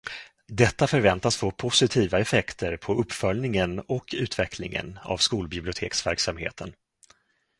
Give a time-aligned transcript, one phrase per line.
[0.47, 6.73] Detta förväntas få positiva effekter på uppföljningen och utvecklingen av skolbiblioteksverksamheten.